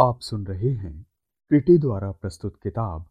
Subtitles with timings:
[0.00, 1.06] आप सुन रहे हैं
[1.48, 3.06] क्रिटी द्वारा प्रस्तुत किताब,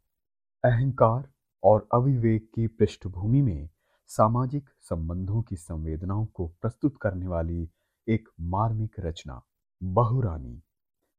[0.65, 1.31] अहंकार
[1.63, 3.69] और अविवेक की पृष्ठभूमि में
[4.07, 7.69] सामाजिक संबंधों की संवेदनाओं को प्रस्तुत करने वाली
[8.07, 9.41] एक मार्मिक रचना,
[9.83, 10.63] बहुरानी,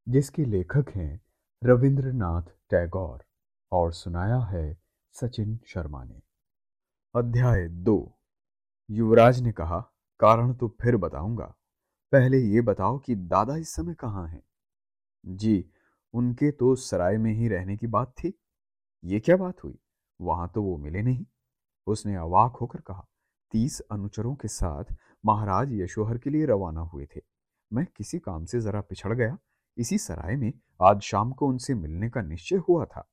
[0.09, 1.21] जिसके लेखक हैं
[1.65, 3.25] रविंद्रनाथ टैगोर
[3.73, 4.79] और सुनाया है
[5.13, 6.23] सचिन शर्मा ने।
[7.17, 8.19] अध्याय दो।
[8.91, 9.81] युवराज ने कहा,
[10.21, 11.55] कारण तो फिर बताऊँगा।
[12.13, 14.43] पहले ये बताओ कि दादा इस समय कहाँ हैं?
[15.27, 15.71] जी,
[16.15, 18.41] उनके तो सराय में ही रहने की बात थी।
[19.05, 19.79] ये क्या बात हुई?
[20.21, 21.27] वहाँ तो वो मिले नहीं।
[21.87, 23.07] उसने अवाक होकर कहा,
[23.53, 24.85] तीस अनुचरों के साथ
[25.27, 27.21] महाराज यशोहर के लिए रवाना हुए थे।
[27.73, 29.39] मैं किसी काम से जरा पिछड़ गया।
[29.77, 30.53] इसी सराय में
[30.83, 33.11] आज शाम को उनसे मिलने का निश्चय हुआ था।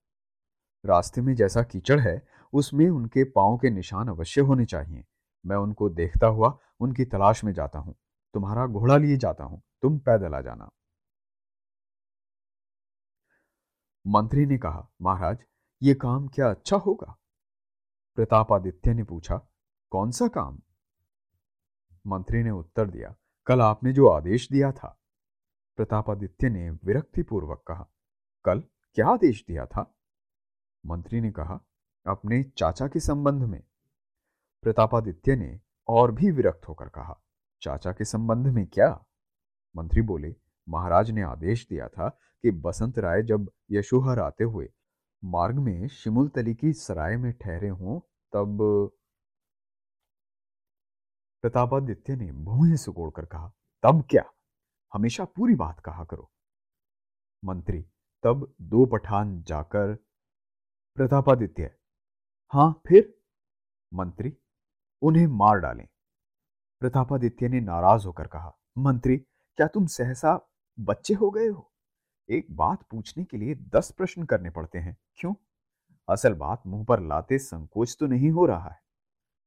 [0.85, 5.05] रास्ते में जैसा कीचड़ है, उसमें उनके पाँव के निशान अवश्य होने चाहिए।
[5.45, 7.95] मैं उनको देखता हुआ उनकी तलाश में जाता हूँ।
[8.33, 10.69] तुम्हारा घोड़ा लिए जाता हूँ। तुम पैदल आ जाना।
[14.07, 15.37] मंत्री ने कहा, महाराज,
[15.81, 17.17] ये काम क्या अच्छा होगा?
[18.15, 19.37] प्रतापादित्य ने पूछा,
[19.89, 20.61] कौन सा काम?
[22.07, 25.01] मंत्री ने उत्तर दिया, कल आपने जो आदेश दिया था।
[25.75, 27.87] प्रतापादित्य ने विरक्तिपूर्वक कहा,
[28.45, 29.95] कल क्या आदेश दिया था?
[30.85, 31.59] मंत्री ने कहा,
[32.07, 33.63] अपने चाचा के संबंध में।
[34.61, 37.21] प्रतापादित्य ने और भी विरक्त होकर कहा,
[37.61, 39.05] चाचा के संबंध में क्या?
[39.75, 40.35] मंत्री बोले,
[40.69, 44.73] महाराज ने आदेश दिया था कि बसंत राय जब यशोहर आते हुए
[45.23, 47.99] मार्ग में शिमुलतली की सराय में ठहरे हों,
[48.33, 48.57] तब
[51.41, 53.47] प्रतापादित्य ने भूहे सुकोड़कर कहा,
[53.83, 54.23] तब क्या?
[54.93, 56.31] हमेशा पूरी बात कहा करो।
[57.45, 57.81] मंत्री,
[58.23, 59.95] तब दो पठान जाकर
[60.95, 61.75] प्रतापादित्य,
[62.53, 63.21] हाँ, फिर?
[63.93, 64.37] मंत्री,
[65.01, 65.87] उन्हें मार डालें।
[66.79, 69.17] प्रतापादित्य ने नाराज़ होकर कहा, मंत्री,
[69.57, 71.70] क्या तुम सहसा बच्चे हो गए हो?
[72.31, 75.33] एक बात पूछने के लिए दस प्रश्न करने पड़ते हैं। क्यों?
[76.09, 78.79] असल बात मुँह पर लाते संकोच तो नहीं हो रहा है।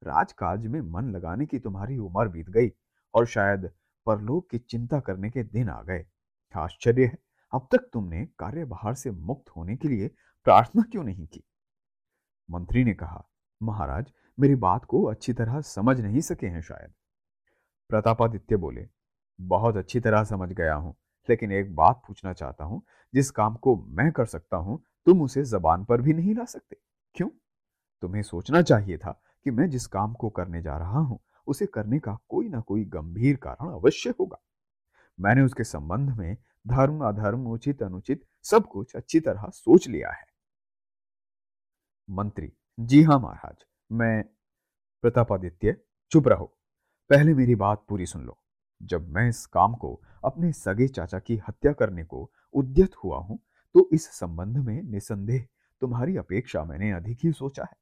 [0.03, 2.73] राजकाज में मन लगाने की तुम्हारी उम्र बीत गई
[3.15, 3.71] और शायद
[4.07, 6.07] परलोक की चिंता करने के दिन आ गए।
[6.57, 7.19] आश्चर्य है,
[7.53, 10.09] अब तक तुमने कार्यभार से मुक्त होने के लिए
[10.45, 11.45] प्रार्थना क्यों नहीं की?
[12.51, 13.29] मंत्री ने कहा,
[13.63, 16.93] महाराज, मेरी बात को अच्छी तरह समझ नहीं सके हैं शायद।
[17.89, 18.89] प्रतापादित्य बोले,
[19.41, 20.97] बहुत अच्छी तरह समझ गया हूँ।
[21.29, 22.83] लेकिन एक बात पूछना चाहता हूँ,
[23.15, 26.77] जिस काम को मैं कर सकता हूँ, तुम उसे जबान पर भी नहीं ला सकते।
[27.15, 27.29] क्यों?
[28.03, 31.99] तुम्हें सोचना चाहिए था कि मैं जिस काम को करने जा रहा हूँ, उसे करने
[31.99, 34.41] का कोई ना कोई गंभीर कारण अवश्य होगा।
[35.21, 36.37] मैंने उसके संबंध में
[36.67, 40.25] धर्म, अधर्म, उचित, अनुचित सब कुछ अच्छी तरह सोच लिया है।
[42.11, 44.25] मंत्री, जी हाँ महाराज, मैं
[45.03, 45.77] प्रतापादित्य,
[46.11, 46.59] चुप रहो।
[47.11, 48.39] पहले मेरी बात पूरी सुन लो।
[48.85, 53.39] जब मैं इस काम को अपने सगे चाचा की हत्या करने को उद्यत हुआ हूँ
[53.75, 55.47] तो इस संबंध में निसंदेह
[55.83, 57.77] तुम्हारी अपेक्षा मैंने अधिक ही सोचा है।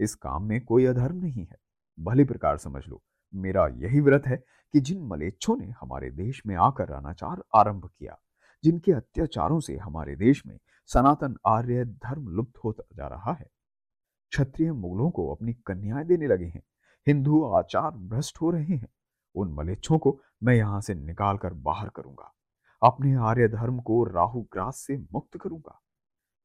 [0.00, 1.56] इस काम में कोई अधर्म नहीं है।
[1.98, 3.02] भली प्रकार समझ लो,
[3.34, 4.36] मेरा यही व्रत है
[4.74, 8.18] कि जिन मलेच्छों ने हमारे देश में आकर अनाचार आरंभ किया,
[8.64, 10.58] जिनके अत्याचारों से हमारे देश में
[10.90, 13.46] सनातन आर्य धर्म लुप्त होता जा रहा है,
[14.32, 16.62] क्षत्रिय मुगलों को अपनी कन्याएँ देने लगे हैं,
[17.06, 18.88] हिंदू आचार भ्रष्ट हो रहे हैं।
[19.34, 22.34] उन मलेच्छों को मैं यहाँ से निकाल कर बाहर करूँगा।
[22.82, 25.80] अपने आर्य धर्म को राहु ग्रास से मुक्त करूँगा।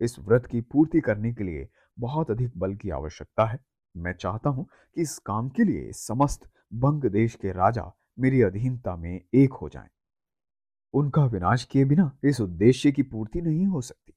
[0.02, 1.70] इस व्रत की पूर्ति करने के लिए
[2.00, 3.60] बहुत अधिक बल की आवश्यकता है।
[3.98, 8.96] मैं चाहता हूँ कि इस काम के लिए समस्त बंग देश के राजा मेरी अधीनता
[8.96, 9.90] में एक हो जाएँ।
[10.94, 14.14] उनका विनाश किए बिना इस उद्देश्य की पूर्ति नहीं हो सकती।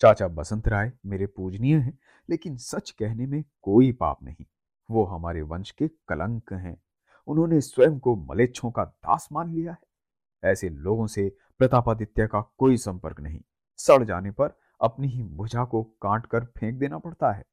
[0.00, 1.98] चाचा बसंत राय मेरे पूजनीय हैं,
[2.30, 4.44] लेकिन सच कहने में कोई पाप नहीं।
[4.90, 6.82] वो हमारे वंश के कलंक हैं।
[7.26, 12.76] उन्होंने स्वयं को मलेच्छों का दास मान लिया है। ऐसे लोगों से प्रतापादित्य का कोई
[12.76, 13.40] संपर्क नहीं।
[13.76, 17.44] सड़ जाने पर अपनी ही भुजा को काट कर फेंक देना पड़ता है।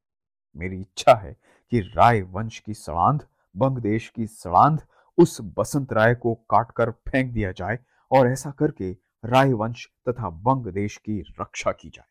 [0.56, 1.36] मेरी इच्छा है
[1.70, 3.26] कि राय वंश की सड़ांध,
[3.56, 4.82] बंग देश की सड़ांध,
[5.18, 7.78] उस बसंत राय को काट कर फेंक दिया जाए
[8.10, 8.90] और ऐसा करके
[9.24, 12.08] राय वंश तथा बंग देश की रक्षा की जाए।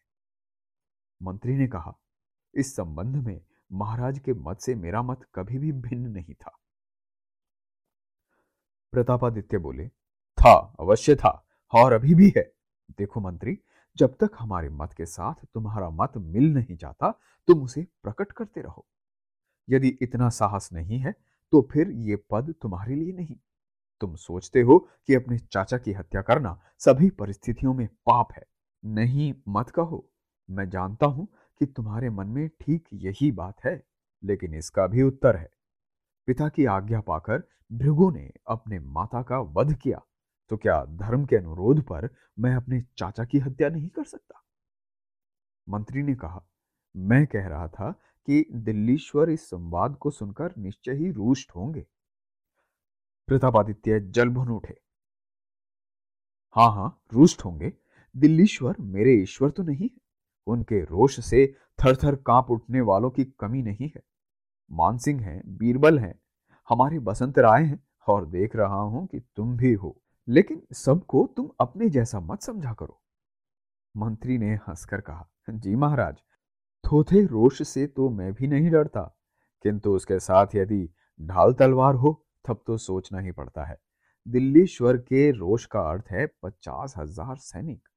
[1.22, 1.98] मंत्री ने कहा,
[2.54, 3.42] इस संबंध में
[3.72, 6.58] महाराज के मत से मेरा मत कभी भी भिन्न नहीं था।
[8.94, 11.44] प्रतापादित्य बोले, था, अवश्य था,
[11.74, 12.52] और अभी भी है।
[12.98, 13.58] देखो मंत्री,
[13.98, 17.12] जब तक हमारे मत के साथ तुम्हारा मत मिल नहीं जाता,
[17.48, 18.86] तुम उसे प्रकट करते रहो।
[19.68, 21.16] यदि इतना साहस नहीं है
[21.54, 23.36] तो फिर ये पद तुम्हारे लिए नहीं।
[24.02, 28.44] तुम सोचते हो कि अपने चाचा की हत्या करना सभी परिस्थितियों में पाप है।
[28.84, 30.04] नहीं, मत कहो।
[30.50, 31.28] मैं जानता हूँ
[31.62, 33.82] कि तुम्हारे मन में ठीक यही बात है,
[34.24, 35.50] लेकिन इसका भी उत्तर है।
[36.28, 40.02] पिता की आज्ञा पाकर भृगु ने अपने माता का वध किया।
[40.50, 42.10] तो क्या धर्म के अनुरोध पर
[42.40, 44.44] मैं अपने चाचा की हत्या नहीं कर सकता?
[45.70, 46.46] मंत्री ने कहा,
[46.96, 47.92] मैं कह रहा था
[48.28, 51.86] कि दिल्लीश्वर इस संवाद को सुनकर निश्चय ही रुष्ट होंगे
[53.28, 54.78] प्रतापादित्य जल भुन उठे।
[56.56, 57.74] हाँ हाँ रुष्ट होंगे।
[58.16, 60.02] दिल्लीश्वर मेरे ईश्वर तो नहीं है।
[60.48, 64.02] उनके रोष से थर थर काँप उठने वालों की कमी नहीं है।
[64.72, 66.14] मानसिंह हैं, बीरबल हैं,
[66.70, 69.96] हमारे बसंत राय हैं और देख रहा हूँ कि तुम भी हो।
[70.28, 73.00] लेकिन सबको तुम अपने जैसा मत समझा करो।
[73.96, 76.16] मंत्री ने हंसकर कहा, जी महाराज,
[76.84, 79.02] थोथे रोष से तो मैं भी नहीं डरता।
[79.66, 80.88] किंतु उसके साथ यदि
[81.20, 82.12] ढाल तलवार हो,
[82.46, 83.78] तब तो सोचना ही पड़ता है।
[84.26, 87.88] दिल्ली स्वर के रोष का अर्थ है पचास हज़ार सैनिक।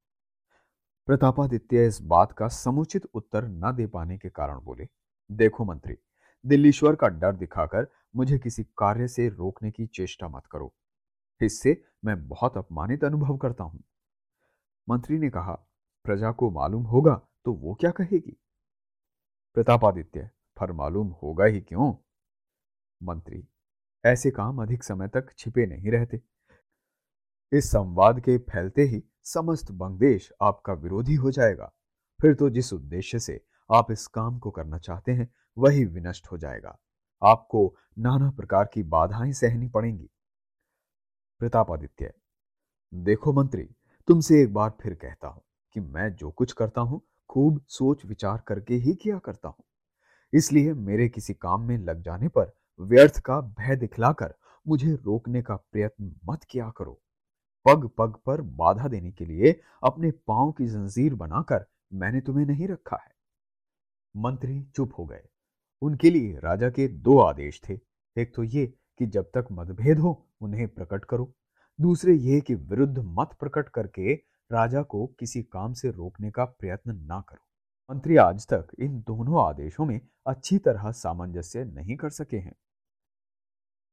[1.09, 4.89] प्रतापादित्य इस बात का समुचित उत्तर न दे पाने के कारण बोले,
[5.31, 5.97] देखो मंत्री
[6.45, 10.73] दिल्लीश्वर का डर दिखाकर मुझे किसी कार्य से रोकने की चेष्टा मत करो।
[11.41, 13.83] इससे मैं बहुत अपमानित अनुभव करता हूँ।
[14.89, 15.53] मंत्री ने कहा,
[16.05, 17.15] प्रजा को मालूम होगा
[17.45, 18.37] तो वो क्या कहेगी?
[19.57, 21.95] प्रतापादित्य, पर मालूम होगा ही क्यों?
[23.01, 23.47] मंत्री,
[24.05, 26.21] ऐसे काम अधिक समय तक छिपे नहीं रहते।
[27.53, 31.73] इस संवाद के फैलते ही समस्त बंगदेश आपका विरोधी हो जाएगा।
[32.21, 33.41] फिर तो जिस उद्देश्य से
[33.71, 35.29] आप इस काम को करना चाहते हैं
[35.61, 36.79] वही विनष्ट हो जाएगा।
[37.23, 40.09] आपको नाना प्रकार की बाधाएँ सहनी पड़ेंगी।
[41.41, 42.13] प्रतापादित्य
[42.93, 43.63] देखो मंत्री,
[44.09, 45.43] तुमसे एक बार फिर कहता हूँ
[45.77, 49.65] कि मैं जो कुछ करता हूँ, खूब सोच विचार करके ही किया करता हूँ।
[50.33, 54.35] इसलिए मेरे किसी काम में लग जाने पर व्यर्थ का भय दिखलाकर
[54.67, 57.01] मुझे रोकने का प्रयत्न मत किया करो।
[57.67, 62.69] पग पग पर बाधा देने के लिए अपने पाँव की जंजीर बनाकर मैंने तुम्हें नहीं
[62.69, 63.13] रखा है।
[64.15, 65.30] मंत्री चुप हो गए।
[65.83, 67.79] उनके लिए राजा के दो आदेश थे।
[68.17, 68.67] एक तो ये
[68.99, 71.33] कि जब तक मतभेद हो, उन्हें प्रकट करो।
[71.79, 74.15] दूसरे ये कि विरुद्ध मत प्रकट करके
[74.51, 79.47] राजा को किसी काम से रोकने का प्रयत्न ना करो। मंत्री आज तक इन दोनों
[79.49, 82.55] आदेशों में अच्छी तरह सामंजस्य नहीं कर सके हैं।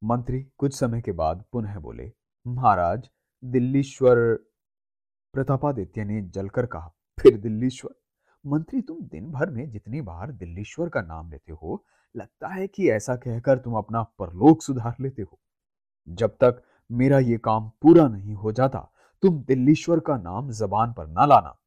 [0.03, 2.11] मंत्री कुछ समय के बाद पुनः बोले,
[2.47, 3.09] महाराज,
[3.43, 4.17] दिल्लीश्वर
[5.33, 7.91] प्रतापादित्य ने जलकर कहा, फिर दिल्लीश्वर
[8.47, 11.85] मंत्री तुम दिन भर में जितनी बार दिल्लीश्वर का नाम लेते हो,
[12.15, 15.39] लगता है कि ऐसा कहकर तुम अपना परलोक सुधार लेते हो।
[16.09, 18.91] जब तक मेरा ये काम पूरा नहीं हो जाता,
[19.21, 21.59] तुम दिल्लीश्वर का नाम जबान पर ना लाना।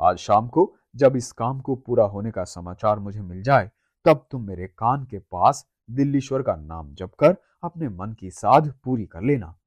[0.00, 3.70] आज शाम को जब इस काम को पूरा होने का समाचार मुझे मिल जाए,
[4.04, 8.74] तब तुम मेरे कान के पास दिल्लीश्वर का नाम जप कर अपने मन की साध
[8.84, 9.58] पूरी कर लेना।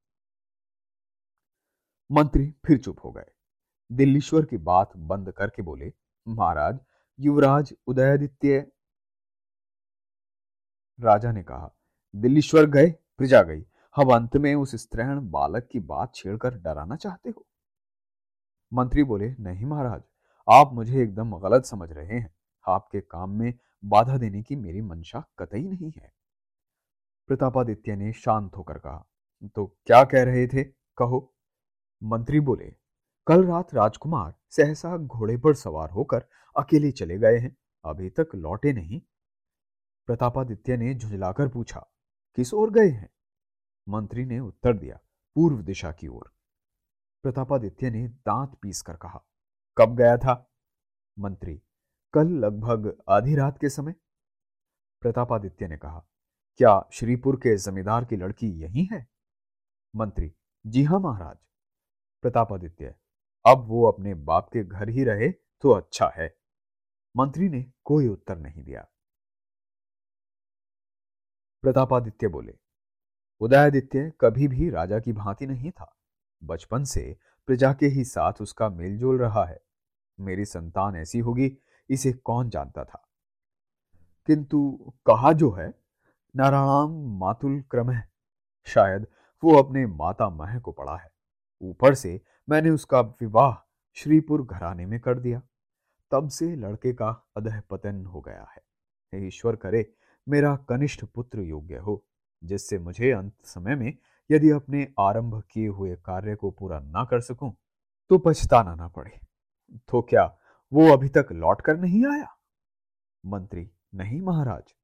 [2.12, 3.26] मंत्री फिर चुप हो गए।
[3.92, 5.92] दिल्लीश्वर की बात बंद करके बोले
[6.30, 6.78] महाराज,
[7.20, 8.58] युवराज उदयादित्य
[11.00, 11.70] राजा ने कहा
[12.16, 13.62] दिल्लीश्वर गए, प्रजा गई।
[13.98, 17.46] अब अंत में उस स्त्रैण बालक की बात छेड़कर डराना चाहते हो?
[18.72, 20.02] मंत्री बोले, नहीं महाराज,
[20.48, 22.34] आप मुझे एकदम गलत समझ रहे हैं।
[22.68, 23.54] आपके काम में
[23.84, 26.12] बाधा देने की मेरी मंशा कतई नहीं है।
[27.28, 29.06] प्रतापादित्य ने शांत होकर कहा
[29.54, 30.64] तो क्या कह रहे थे?
[30.96, 31.34] कहो।
[32.02, 32.74] मंत्री बोले
[33.30, 36.24] कल रात राजकुमार सहसा घोड़े पर सवार होकर
[36.56, 39.00] अकेले चले गए हैं। अभी तक लौटे नहीं।
[40.08, 41.80] प्रतापादित्य ने झुंझलाकर पूछा,
[42.34, 43.08] किस ओर गए हैं?
[43.88, 44.98] मंत्री ने उत्तर दिया,
[45.36, 46.32] पूर्व दिशा की ओर।
[47.24, 49.24] प्रतापादित्य ने दांत पीस कर कहा,
[49.76, 50.52] कब गया था?
[51.18, 51.54] मंत्री,
[52.14, 53.94] कल लगभग आधी रात के समय।
[55.02, 56.04] प्रतापादित्य ने कहा,
[56.56, 59.06] क्या श्रीपुर के जमींदार की लड़की यही है?
[59.96, 60.32] मंत्री,
[60.66, 61.36] जी हाँ महाराज।
[62.24, 62.94] प्रतापादित्य
[63.46, 66.36] अब वो अपने बाप के घर ही रहे तो अच्छा है।
[67.16, 68.86] मंत्री ने कोई उत्तर नहीं दिया।
[71.62, 72.58] प्रतापादित्य बोले,
[73.40, 75.96] उदयादित्य कभी भी राजा की भांति नहीं था।
[76.44, 77.16] बचपन से
[77.46, 79.60] प्रजा के ही साथ उसका मेलजोल रहा है।
[80.20, 81.58] मेरी संतान ऐसी होगी,
[81.90, 83.08] इसे कौन जानता था?
[84.26, 85.74] किंतु कहा जो है
[86.36, 88.12] नारायणाम मातुल क्रम है।
[88.66, 89.06] शायद
[89.44, 91.10] वो अपने माता मह को पढ़ा है।
[91.62, 92.20] ऊपर से
[92.50, 93.54] मैंने उसका विवाह
[93.96, 95.40] श्रीपुर घराने में कर दिया।
[96.12, 99.84] तब से लड़के का अधह पतन हो गया है ईश्वर करे,
[100.26, 102.04] मेरा कनिष्ठ पुत्र योग्य हो,
[102.42, 103.92] जिससे मुझे अंत समय में
[104.30, 107.52] यदि अपने आरंभ किए हुए कार्य को पूरा ना कर सकूँ
[108.10, 109.18] तो पछताना ना पड़े।
[109.88, 110.24] तो क्या
[110.72, 112.26] वो अभी तक लौट कर नहीं आया?
[113.24, 114.74] मंत्री, नहीं महाराज।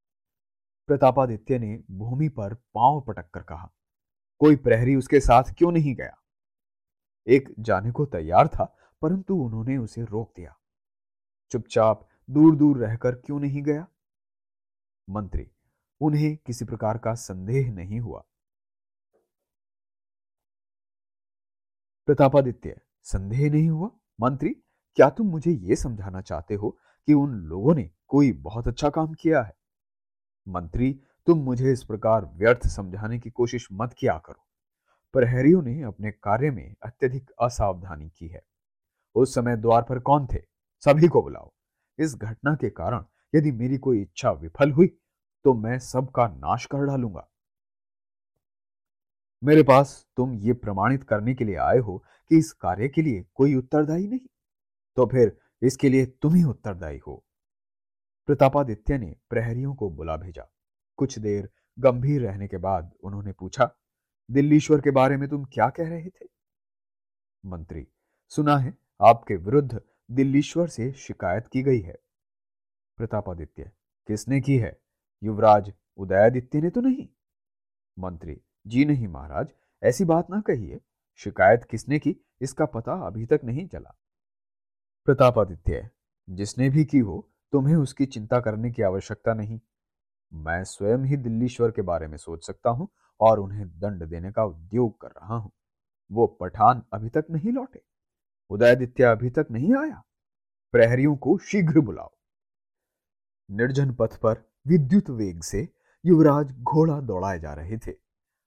[0.89, 3.71] प्रतापादित्य ने भूमि पर पाँव पटक कर कहा,
[4.41, 6.17] कोई प्रहरी उसके साथ क्यों नहीं गया?
[7.29, 10.57] एक जाने को तैयार था, परंतु उन्होंने उसे रोक दिया।
[11.51, 13.87] चुपचाप दूर दूर रहकर क्यों नहीं गया?
[15.11, 15.51] मंत्री,
[16.01, 18.25] उन्हें किसी प्रकार का संदेह नहीं हुआ।
[22.07, 23.91] प्रतापादित्य, संदेह नहीं हुआ?
[24.21, 24.51] मंत्री,
[24.95, 29.15] क्या तुम मुझे यह समझाना चाहते हो कि उन लोगों ने कोई बहुत अच्छा काम
[29.15, 29.57] किया है?
[30.49, 34.46] मंत्री, तुम मुझे इस प्रकार व्यर्थ समझाने की कोशिश मत किया करो।
[35.17, 38.43] प्रहरियों ने अपने कार्य में अत्यधिक असावधानी की है।
[39.17, 40.41] उस समय द्वार पर कौन थे?
[40.83, 41.51] सभी को बुलाओ।
[41.99, 43.05] इस घटना के कारण
[43.35, 44.87] यदि मेरी कोई इच्छा विफल हुई
[45.45, 47.27] तो मैं सबका नाश कर डालूँगा।
[49.43, 51.97] मेरे पास तुम ये प्रमाणित करने के लिए आए हो
[52.31, 54.27] कि इस कार्य के लिए कोई उत्तरदायी नहीं
[54.97, 57.23] तो फिर इसके लिए तुम ही उत्तरदायी हो।
[58.29, 60.49] प्रतापादित्य ने प्रहरियों को बुला भेजा।
[60.99, 63.71] कुछ देर गंभीर रहने के बाद उन्होंने पूछा
[64.31, 66.27] दिल्लीश्वर के बारे में तुम क्या कह रहे थे?
[67.45, 67.87] मंत्री,
[68.29, 69.81] सुना है आपके विरुद्ध
[70.11, 71.97] दिल्लीश्वर से शिकायत की गई है।
[72.97, 73.71] प्रतापादित्य,
[74.07, 74.81] किसने की है?
[75.23, 77.09] युवराज उदयादित्य ने तो नहीं।
[77.99, 79.47] मंत्री, जी नहीं महाराज,
[79.83, 80.81] ऐसी बात ना कहिए।
[81.17, 83.95] शिकायत किसने की, इसका पता अभी तक नहीं चला।
[85.05, 85.91] प्रतापादित्य,
[86.31, 89.61] जिसने भी की हो, तुम्हें उसकी चिंता करने की आवश्यकता नहीं।
[90.33, 92.89] मैं स्वयं ही दिल्लीश्वर के बारे में सोच सकता हूँ
[93.21, 95.53] और उन्हें दंड देने का उद्योग कर रहा हूँ।
[96.13, 97.83] वो पठान अभी तक नहीं लौटे।
[98.51, 100.03] उदयदित्य अभी तक नहीं आया।
[100.73, 102.11] प्रहरियों को शीघ्र बुलाओ।
[103.51, 105.69] निर्जन पथ पर विद्युत वेग से
[106.05, 107.91] युवराज घोड़ा दौड़ाए जा रहे थे।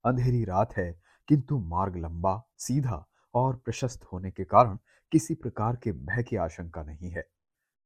[0.06, 4.78] अंधेरी रात है, किंतु मार्ग लंबा, सीधा और प्रशस्त होने के कारण
[5.12, 7.22] किसी प्रकार के भय की आशंका नहीं है।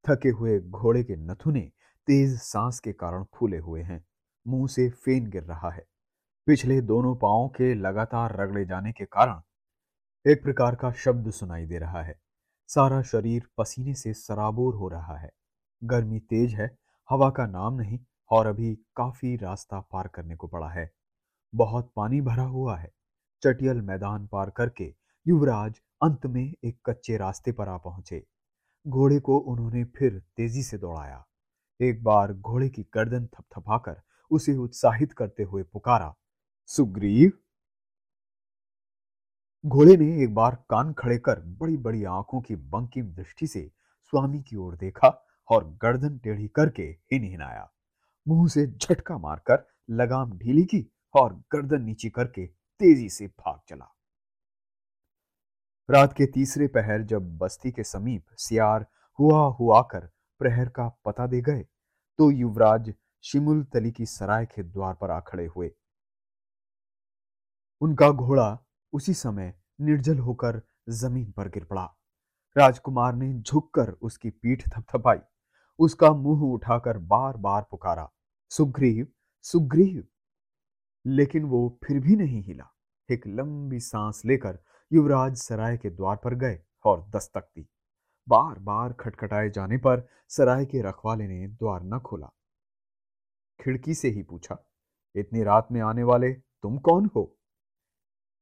[0.10, 1.72] थके हुए घोड़े के नथुने
[2.08, 4.06] तेज सांस के कारण फूले हुए हैं।
[4.48, 5.86] मुँह से फेन गिर रहा है।
[6.48, 9.42] पिछले दोनों पांवों के लगातार रगड़े जाने के कारण
[10.32, 12.16] एक प्रकार का शब्द सुनाई दे रहा है।
[12.68, 15.32] सारा शरीर पसीने से सराबोर हो रहा है।
[15.84, 16.78] गर्मी तेज है,
[17.10, 18.00] हवा का नाम नहीं,
[18.32, 20.92] और अभी काफ़ी रास्ता पार करने को पड़ा है।
[21.56, 22.92] बहुत पानी भरा हुआ है।
[23.44, 24.96] चटियल मैदान पार करके
[25.28, 28.26] युवराज अंत में एक कच्चे रास्ते पर आ पहुँचे।
[28.88, 31.26] घोड़े को उन्होंने फिर तेज़ी से दौड़ाया।
[31.82, 36.14] एक बार घोड़े की गर्दन थपथपाकर उसे उत्साहित करते हुए पुकारा।
[36.70, 37.32] सुग्रीव?
[39.64, 43.62] घोड़े ने एक बार कान खड़े कर बड़ी बड़ी आँखों की बंकिम दृष्टि से
[44.14, 45.10] स्वामी की ओर देखा
[45.50, 47.70] और गर्दन टेढ़ी करके हिन हिनाया।
[48.26, 53.94] मुँह से झटका मारकर लगाम ढीली की और गर्दन नीचे करके तेज़ी से भाग चला।
[55.90, 58.86] रात के तीसरे पहर जब बस्ती के समीप सियार
[59.20, 60.10] हुआ हुआ कर
[60.42, 61.66] प्रहर का पता दे गए
[62.20, 62.94] तो युवराज
[63.24, 65.72] शिमुल तली की सराय के द्वार पर आ खड़े हुए।
[67.84, 71.84] उनका घोड़ा उसी समय निर्जल होकर ज़मीन पर गिर पड़ा।
[72.58, 75.18] राजकुमार ने झुककर उसकी पीठ थपथपाई।
[75.80, 78.10] उसका मुँह उठाकर बार बार पुकारा,
[78.50, 79.08] सुग्रीव
[79.42, 80.04] सुग्रीव!
[81.08, 82.74] लेकिन वो फिर भी नहीं हिला।
[83.10, 84.60] एक लंबी सांस लेकर
[84.92, 87.68] युवराज सराय के द्वार पर गए और दस्तक दी।
[88.28, 92.32] बार बार खटखटाए जाने पर सराय के रखवाले ने द्वार न खोला।
[93.60, 94.58] खिड़की से ही पूछा,
[95.16, 97.36] इतनी रात में आने वाले तुम कौन हो?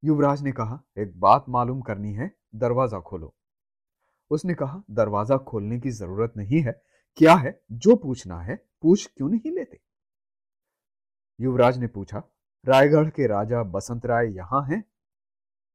[0.03, 3.35] युवराज ने कहा, एक बात मालूम करनी है, दरवाज़ा खोलो।
[4.31, 6.83] उसने कहा, दरवाज़ा खोलने की ज़रूरत नहीं है।
[7.15, 7.61] क्या है?
[7.71, 9.79] जो पूछना है, पूछ क्यों नहीं लेते?
[11.39, 12.23] युवराज ने पूछा,
[12.65, 14.83] रायगढ़ के राजा बसंत राय यहाँ हैं?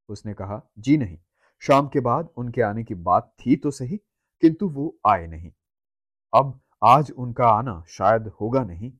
[0.09, 1.19] उसने कहा, जी नहीं।
[1.61, 3.97] शाम के बाद उनके आने की बात थी तो सही,
[4.41, 5.53] किंतु वो आए नहीं।
[6.35, 8.93] अब आज उनका आना शायद होगा नहीं।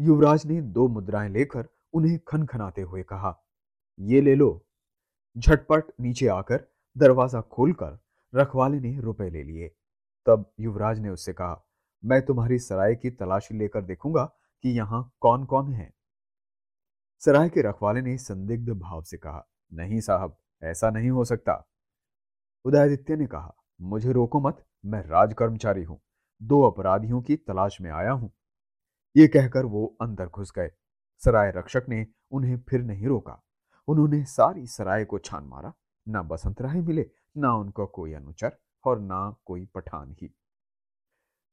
[0.00, 3.34] युवराज ने दो मुद्राएँ लेकर उन्हें खनखनाते हुए कहा,
[3.98, 4.66] ये ले लो।
[5.36, 7.98] झटपट नीचे आकर दरवाज़ा खोलकर
[8.34, 9.68] रखवाले ने रुपए ले लिए।
[10.26, 11.62] तब युवराज ने उससे कहा,
[12.04, 14.24] मैं तुम्हारी सराय की तलाशी लेकर देखूँगा
[14.64, 15.92] कि यहाँ कौन कौन है।
[17.22, 21.62] सराय के रखवाले ने संदिग्ध भाव से कहा, नहीं साहब, ऐसा नहीं हो सकता।
[22.64, 26.00] उदयादित्य ने कहा, मुझे रोको मत, मैं राज कर्मचारी हूँ,
[26.40, 28.30] दो अपराधियों की तलाश में आया हूँ।
[29.16, 30.70] ये कहकर वो अंदर घुस गए।
[31.18, 33.42] सराय रक्षक ने उन्हें फिर नहीं रोका।
[33.88, 35.72] उन्होंने सारी सराय को छान मारा।
[36.08, 40.34] ना बसंत राय मिले, ना उनका कोई अनुचर और ना कोई पठान ही।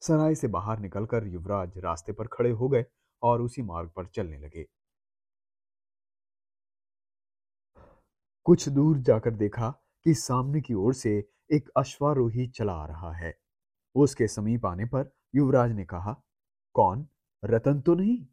[0.02, 2.86] सराय से बाहर निकलकर युवराज रास्ते पर खड़े हो गए
[3.24, 4.68] और उसी मार्ग पर चलने लगे।
[8.44, 9.70] कुछ दूर जाकर देखा
[10.04, 13.38] कि सामने की ओर से एक अश्वारोही चला आ रहा है।
[13.96, 16.22] उसके समीप आने पर युवराज ने कहा,
[16.74, 17.08] कौन?
[17.46, 18.28] रतन तो नहीं?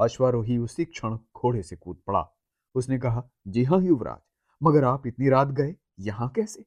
[0.00, 2.36] अश्वारोही उसी क्षण घोड़े से कूद पड़ा।
[2.74, 4.18] उसने कहा, जी हाँ युवराज,
[4.62, 6.64] मगर आप इतनी रात गए, यहाँ कैसे?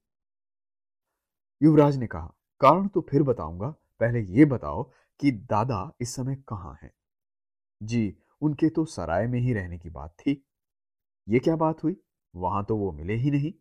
[1.61, 3.67] युवराज ने कहा, कारण तो फिर बताऊँगा,
[3.99, 4.83] पहले ये बताओ
[5.19, 6.91] कि दादा इस समय कहाँ हैं?
[7.83, 10.45] जी, उनके तो सराय में ही रहने की बात थी।
[11.27, 11.97] ये क्या बात हुई?
[12.35, 13.53] वहाँ तो वो मिले ही नहीं।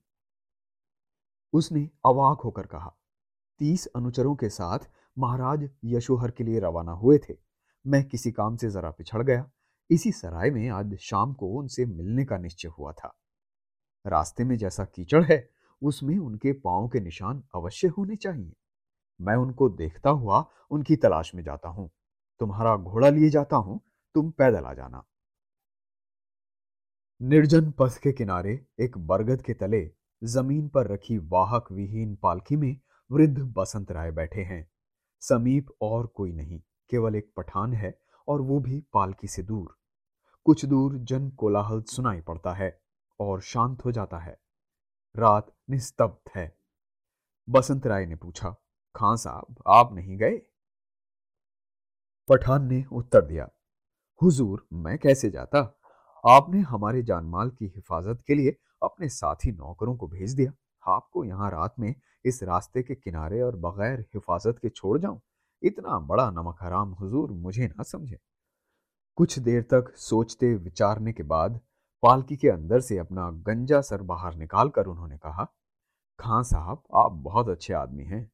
[1.52, 2.96] उसने अवाक होकर कहा,
[3.58, 4.78] तीस अनुचरों के साथ
[5.18, 7.34] महाराज यशोहर के लिए रवाना हुए थे।
[7.86, 9.50] मैं किसी काम से जरा पिछड़ गया
[9.92, 13.18] इसी सराय में आज शाम को उनसे मिलने का निश्चय हुआ था।
[14.06, 15.50] रास्ते में जैसा कीचड़ है,
[15.82, 18.52] उसमें उनके पाँव के निशान अवश्य होने चाहिए।
[19.20, 21.90] मैं उनको देखता हुआ उनकी तलाश में जाता हूँ।
[22.40, 23.80] तुम्हारा घोड़ा लिए जाता हूँ,
[24.14, 25.04] तुम पैदल आ जाना।
[27.22, 29.90] निर्जन पथ के किनारे एक बरगद के तले
[30.24, 32.80] ज़मीन पर रखी वाहक विहीन पालकी में
[33.10, 34.66] वृद्ध बसंत राय बैठे हैं।
[35.20, 39.81] समीप और कोई नहीं, केवल एक पठान है और वो भी पालकी से दूर।
[40.46, 42.80] कुछ दूर जन कोलाहल सुनाई पड़ता है
[43.20, 44.36] और शांत हो जाता है।
[45.16, 46.56] रात निस्तब्ध है।
[47.48, 48.50] बसंत राय ने पूछा,
[48.94, 50.40] खां साहब, आप नहीं गए?
[52.28, 53.48] पठान ने उत्तर दिया,
[54.22, 55.60] हुजूर, मैं कैसे जाता?
[56.24, 60.52] आपने हमारे जानमाल की हिफाजत के लिए अपने साथी नौकरों को भेज दिया।
[60.92, 61.94] आपको यहाँ रात में
[62.24, 65.20] इस रास्ते के किनारे और बगैर हिफाजत के छोड़ जाऊँ?
[65.62, 68.18] इतना बड़ा नमक हराम हुजूर मुझे ना समझे।
[69.16, 71.60] कुछ देर तक सोचते विचारने के बाद
[72.02, 75.44] पालकी के अंदर से अपना गंजा सर बाहर निकालकर उन्होंने कहा,
[76.18, 78.32] खां साहब, आप बहुत अच्छे आदमी हैं।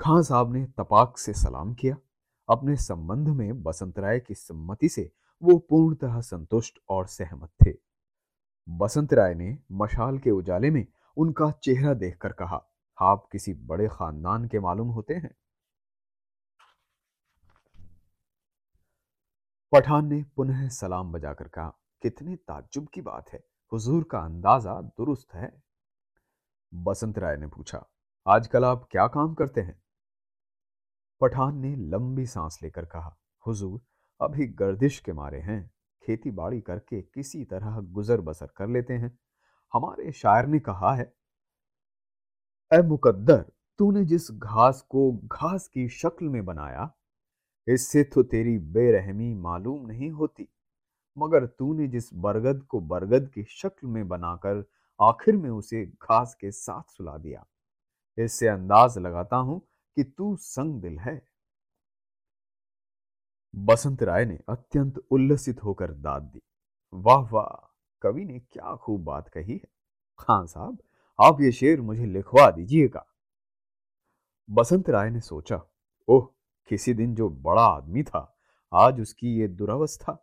[0.00, 1.96] खां साहब ने तपाक से सलाम किया।
[2.48, 7.72] अपने संबंध में बसंत राय की सम्मति से वो पूर्णतः संतुष्ट और सहमत थे।
[8.68, 12.64] बसंत राय ने मशाल के उजाले में उनका चेहरा देखकर कहा,
[12.98, 15.34] आप किसी बड़े खानदान के मालूम होते हैं।
[19.72, 21.72] पठान ने पुनः सलाम बजाकर कहा,
[22.02, 25.62] कितने ताज्जुब की बात है। हुजूर का अंदाज़ा दुरुस्त है।
[26.74, 27.84] बसंत राय ने पूछा,
[28.26, 29.80] आजकल आप क्या काम करते हैं?
[31.20, 33.80] पठान ने लंबी सांस लेकर कहा, हुजूर,
[34.20, 35.70] अभी गर्दिश के मारे हैं।
[36.02, 39.18] खेती बाड़ी करके किसी तरह गुजर बसर कर लेते हैं।
[39.72, 41.12] हमारे शायर ने कहा है,
[42.72, 43.44] ए मुकद्दर,
[43.78, 46.94] तूने जिस घास को घास की शक्ल में बनाया
[47.70, 50.48] इससे तो तेरी बेरहमी मालूम नहीं होती।
[51.16, 54.64] मगर तूने जिस बरगद को बरगद की शक्ल में बनाकर
[55.00, 57.44] आखिर में उसे घास के साथ सुला दिया,
[58.18, 59.60] इससे अंदाज लगाता हूँ
[59.96, 61.20] कि तू संग दिल है।
[63.54, 66.40] बसंत राय ने अत्यंत उल्लसित होकर दाद दी।
[66.92, 67.56] वाह वाह,
[68.02, 69.68] कवि ने क्या खूब बात कही है।
[70.18, 70.78] खान साहब,
[71.18, 73.04] आप ये शेर मुझे लिखवा दीजिएगा।
[74.48, 75.60] बसंत राय ने सोचा,
[76.08, 76.28] ओह
[76.68, 78.36] किसी दिन जो बड़ा आदमी था,
[78.72, 80.16] आज उसकी ये दुरावस्था,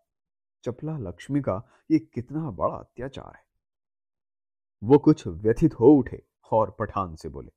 [0.63, 3.45] चपला लक्ष्मी का ये कितना बड़ा अत्याचार है।
[4.81, 6.21] वो कुछ व्यथित हो उठे
[6.51, 7.51] और पठान से बोले,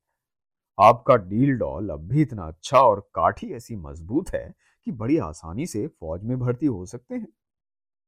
[0.79, 4.55] आपका डील डॉल अब भी इतना अच्छा और काठी ऐसी मज़बूत है
[4.87, 7.29] कि बड़ी आसानी से फौज में भर्ती हो सकते हैं।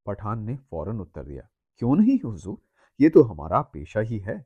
[0.06, 1.48] पठान ने फ़ौरन उत्तर दिया,
[1.80, 2.56] क्यों नहीं हुजूर?
[3.00, 4.44] ये तो हमारा पेशा ही है।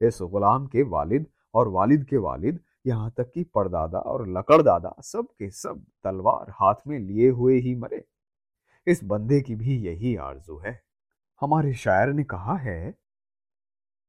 [0.00, 5.26] इस गुलाम के वालिद और वालिद के वालिद यहाँ तक कि परदादा और लकड़दादा सब
[5.28, 8.04] के सब तलवार हाथ में लिए हुए ही मरे।
[8.86, 10.80] इस बंदे की भी यही आरज़ू है।
[11.42, 12.94] हमारे शायर ने कहा है,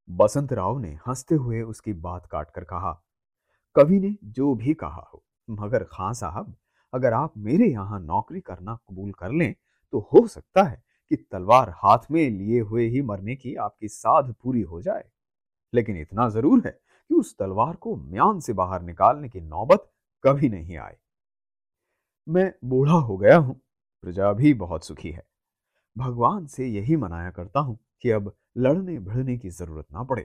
[0.10, 2.92] बसंत राव ने हँसते हुए उसकी बात काटकर कहा,
[3.76, 6.56] कवि ने जो भी कहा हो, मगर खां साहब,
[6.94, 9.54] अगर आप मेरे यहाँ नौकरी करना कबूल कर लें
[9.94, 14.34] तो हो सकता है कि तलवार हाथ में लिए हुए ही मरने की आपकी साध
[14.34, 15.04] पूरी हो जाए।
[15.74, 16.78] लेकिन इतना ज़रूर है
[17.10, 19.90] कि उस तलवार को म्यान से बाहर निकालने की नौबत
[20.24, 20.98] कभी नहीं आए
[22.28, 23.62] मैं बूढ़ा हो गया हूँ,
[24.02, 25.24] प्रजा भी बहुत सुखी है।
[25.98, 30.22] भगवान से यही मनाया करता हूँ कि अब लड़ने भिड़ने की ज़रूरत ना पड़े।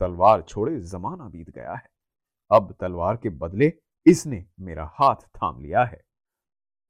[0.00, 1.88] तलवार छोड़े जमाना बीत गया है।
[2.50, 3.72] अब तलवार के बदले
[4.06, 6.00] इसने मेरा हाथ थाम लिया है।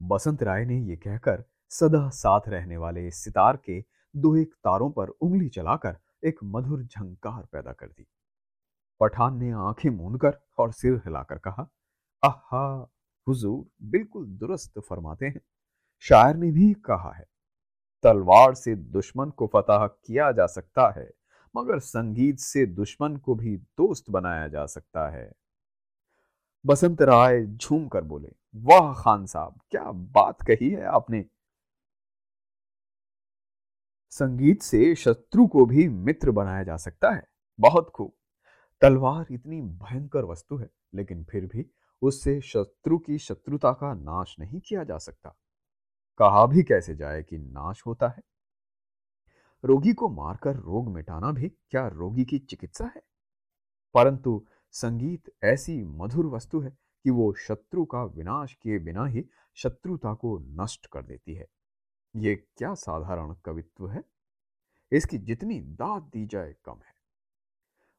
[0.02, 3.80] बसंत राय ने यह कहकर सदा साथ रहने वाले सितार के
[4.14, 8.06] दो एक तारों पर उंगली चलाकर एक मधुर झंकार पैदा कर दी।
[9.00, 11.70] पठान ने आँखें मूंदकर और सिर हिलाकर कहा,
[12.24, 12.90] आहा,
[13.28, 15.40] हुजूर, बिल्कुल दुरुस्त फरमाते हैं।
[16.02, 17.24] शायर ने भी कहा है,
[18.02, 21.10] तलवार से दुश्मन को फतह किया जा सकता है,
[21.56, 25.32] मगर संगीत से दुश्मन को भी दोस्त बनाया जा सकता है।
[26.66, 31.24] बसंत राय झूम कर बोले, वाह खान साहब, क्या बात कही है आपने?
[34.10, 37.24] संगीत से शत्रु को भी मित्र बनाया जा सकता है।
[37.60, 38.12] बहुत खूब।
[38.80, 41.70] तलवार इतनी भयंकर वस्तु है, लेकिन फिर भी
[42.02, 45.36] उससे शत्रु की शत्रुता का नाश नहीं किया जा सकता।
[46.18, 48.22] कहा भी कैसे जाए कि नाश होता है?
[49.64, 53.02] रोगी को मारकर रोग मिटाना भी क्या रोगी की चिकित्सा है?
[53.94, 56.70] परंतु संगीत ऐसी मधुर वस्तु है
[57.04, 61.46] कि वो शत्रु का विनाश किए बिना ही शत्रुता को नष्ट कर देती है।
[62.16, 64.04] ये क्या साधारण कवित्व है?
[64.92, 66.89] इसकी जितनी दाद दी जाए कम है।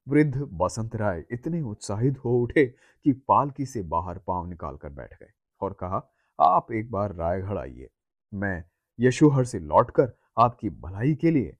[0.07, 5.13] वृद्ध बसंत राय इतने उत्साहित हो उठे कि पालकी से बाहर पाँव निकाल कर बैठ
[5.19, 6.01] गए और कहा,
[6.39, 7.89] आप एक बार रायगढ़ आइए।
[8.33, 8.63] मैं
[8.99, 11.57] यशोहर से लौटकर आपकी भलाई के लिए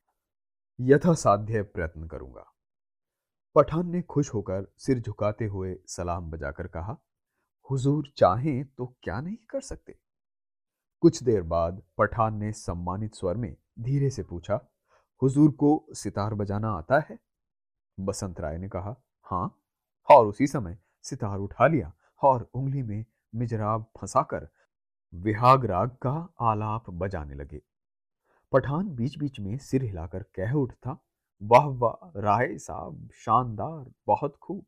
[0.79, 2.45] यथासाध्य प्रयत्न करूँगा।
[3.55, 6.97] पठान ने खुश होकर सिर झुकाते हुए सलाम बजाकर कहा,
[7.69, 9.95] हुजूर चाहें तो क्या नहीं कर सकते?
[11.01, 14.59] कुछ देर बाद पठान ने सम्मानित स्वर में धीरे से पूछा,
[15.21, 17.19] हुजूर को सितार बजाना आता है?
[17.99, 18.95] बसंत राय ने कहा
[19.31, 19.57] हाँ।
[20.09, 24.47] और उसी समय सितार उठा लिया और उंगली में मिजराब फंसाकर
[25.13, 27.61] विहाग राग का आलाप बजाने लगे।
[28.51, 30.97] पठान बीच बीच में सिर हिलाकर कह उठता,
[31.43, 34.65] वाह वाह, राय साहब, शानदार, बहुत खूब।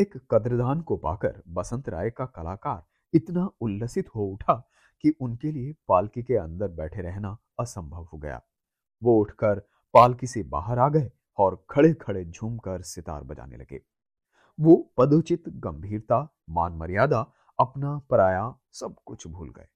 [0.00, 4.68] एक कद्रदान को पाकर बसंत राय का कलाकार इतना उल्लसित हो उठा
[5.00, 8.40] कि उनके लिए पालकी के अंदर बैठे रहना असंभव हो गया।
[9.02, 9.60] वो उठकर
[9.94, 13.82] पालकी से बाहर आ गए और खड़े खड़े झूमकर सितार बजाने लगे।
[14.60, 19.66] वो पदोचित, गंभीरता, मान मर्यादा, अपना पराया सब कुछ भूल गए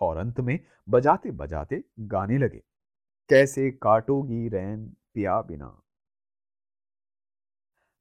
[0.00, 2.62] और अंत में बजाते बजाते गाने लगे।
[3.28, 5.82] कैसे काटोगी रैन पिया बिना।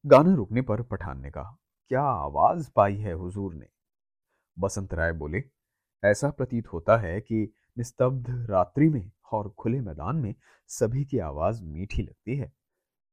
[0.06, 3.68] गाना रुकने पर पठान ने कहा, क्या आवाज़ पाई है हुजूर ने?
[4.60, 5.44] बसंत राय बोले,
[6.04, 10.36] ऐसा प्रतीत होता है कि निस्तब्ध रात्रि में और खुले मैदान में
[10.68, 12.57] सभी की आवाज़ मीठी लगती है।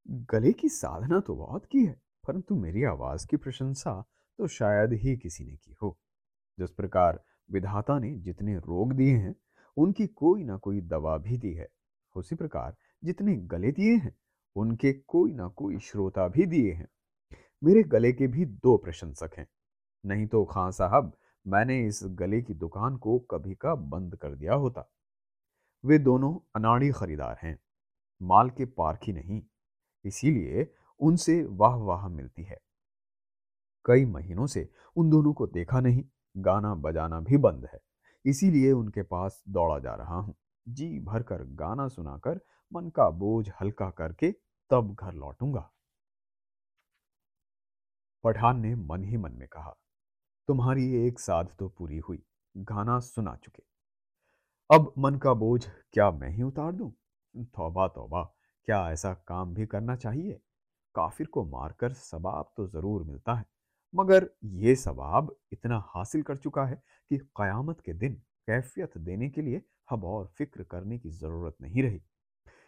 [0.08, 4.04] गले की साधना तो बहुत की है, परंतु मेरी आवाज़ की प्रशंसा
[4.38, 5.98] तो शायद ही किसी ने की हो।
[6.58, 9.36] जिस प्रकार विधाता ने जितने रोग दिए हैं,
[9.76, 11.68] उनकी कोई ना कोई दवा भी दी है।
[12.16, 14.16] उसी प्रकार जितने गले दिए हैं,
[14.56, 16.88] उनके कोई ना कोई श्रोता भी दिए हैं।
[17.64, 19.48] मेरे गले के भी दो प्रशंसक हैं।
[20.06, 24.54] नहीं तो खां साहब, मैंने इस गले की दुकान को कभी का बंद कर दिया
[24.54, 24.92] होता।
[25.84, 27.58] वे दोनों अनाड़ी खरीदार हैं।
[28.22, 29.42] माल के पारखी नहीं
[30.04, 32.58] इसीलिए उनसे वाह वाह मिलती है।
[33.84, 36.04] कई महीनों से उन दोनों को देखा नहीं,
[36.36, 37.80] गाना बजाना भी बंद है,
[38.24, 40.34] इसीलिए उनके पास दौड़ा जा रहा हूँ।
[40.66, 42.40] जी भरकर गाना सुनाकर
[42.72, 44.30] मन का बोझ हल्का करके
[44.70, 45.70] तब घर लौटूँगा।
[48.24, 49.74] पठान ने मन ही मन में कहा,
[50.48, 52.22] तुम्हारी एक साध तो पूरी हुई,
[52.54, 53.62] गाना सुना चुके।
[54.70, 56.90] अब मन का बोझ क्या मैं ही उतार दूँ?
[57.34, 58.22] तौबा तौबा
[58.68, 60.40] क्या ऐसा काम भी करना चाहिए?
[60.94, 63.44] काफिर को मारकर सबाब तो ज़रूर मिलता है,
[63.94, 68.14] मगर ये सवाब इतना हासिल कर चुका है कि क़यामत के दिन
[68.48, 72.00] कैफियत देने के लिए अब और फ़िक्र करने की ज़रूरत नहीं रही।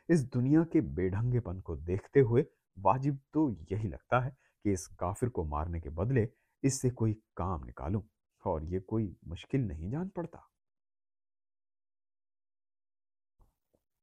[0.09, 2.45] इस दुनिया के बेढंगेपन को देखते हुए
[2.79, 6.29] वाजिब तो यही लगता है कि इस काफिर को मारने के बदले
[6.63, 8.03] इससे कोई काम निकालूं
[8.45, 10.49] और ये कोई मुश्किल नहीं जान पड़ता।